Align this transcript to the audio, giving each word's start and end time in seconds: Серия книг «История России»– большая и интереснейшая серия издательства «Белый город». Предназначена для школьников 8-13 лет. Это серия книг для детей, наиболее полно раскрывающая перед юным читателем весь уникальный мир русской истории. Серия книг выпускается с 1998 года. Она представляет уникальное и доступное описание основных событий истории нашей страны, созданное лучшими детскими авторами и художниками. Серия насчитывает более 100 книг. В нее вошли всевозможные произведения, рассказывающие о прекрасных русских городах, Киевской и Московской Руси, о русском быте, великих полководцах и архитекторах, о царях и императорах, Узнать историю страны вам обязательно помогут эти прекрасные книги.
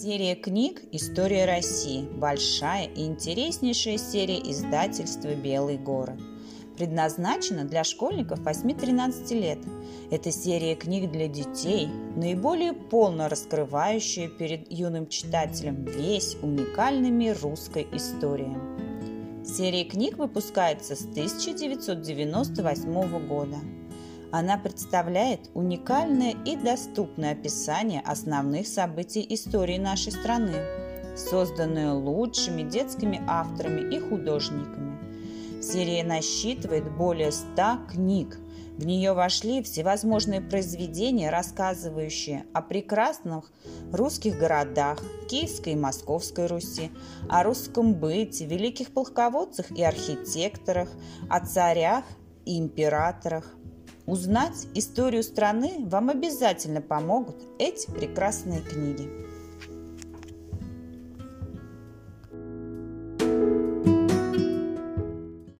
Серия 0.00 0.36
книг 0.36 0.80
«История 0.92 1.44
России»– 1.44 2.06
большая 2.18 2.84
и 2.84 3.04
интереснейшая 3.04 3.98
серия 3.98 4.38
издательства 4.38 5.34
«Белый 5.34 5.76
город». 5.76 6.20
Предназначена 6.76 7.64
для 7.64 7.82
школьников 7.82 8.38
8-13 8.38 9.34
лет. 9.34 9.58
Это 10.12 10.30
серия 10.30 10.76
книг 10.76 11.10
для 11.10 11.26
детей, 11.26 11.88
наиболее 12.14 12.74
полно 12.74 13.28
раскрывающая 13.28 14.28
перед 14.28 14.70
юным 14.70 15.08
читателем 15.08 15.84
весь 15.84 16.36
уникальный 16.42 17.10
мир 17.10 17.36
русской 17.42 17.88
истории. 17.90 18.56
Серия 19.44 19.82
книг 19.82 20.18
выпускается 20.18 20.94
с 20.94 21.06
1998 21.06 23.26
года. 23.26 23.56
Она 24.30 24.58
представляет 24.58 25.48
уникальное 25.54 26.34
и 26.44 26.54
доступное 26.56 27.32
описание 27.32 28.02
основных 28.04 28.66
событий 28.66 29.24
истории 29.30 29.78
нашей 29.78 30.12
страны, 30.12 30.64
созданное 31.16 31.94
лучшими 31.94 32.62
детскими 32.62 33.22
авторами 33.26 33.94
и 33.94 33.98
художниками. 33.98 34.98
Серия 35.62 36.04
насчитывает 36.04 36.94
более 36.94 37.32
100 37.32 37.86
книг. 37.90 38.38
В 38.76 38.86
нее 38.86 39.12
вошли 39.12 39.62
всевозможные 39.62 40.40
произведения, 40.40 41.30
рассказывающие 41.30 42.44
о 42.52 42.62
прекрасных 42.62 43.50
русских 43.92 44.38
городах, 44.38 44.98
Киевской 45.28 45.72
и 45.72 45.76
Московской 45.76 46.46
Руси, 46.46 46.92
о 47.28 47.42
русском 47.42 47.94
быте, 47.94 48.46
великих 48.46 48.92
полководцах 48.92 49.72
и 49.72 49.82
архитекторах, 49.82 50.88
о 51.28 51.44
царях 51.44 52.04
и 52.44 52.58
императорах, 52.58 53.57
Узнать 54.08 54.66
историю 54.72 55.22
страны 55.22 55.84
вам 55.84 56.08
обязательно 56.08 56.80
помогут 56.80 57.36
эти 57.58 57.90
прекрасные 57.90 58.62
книги. 58.62 59.06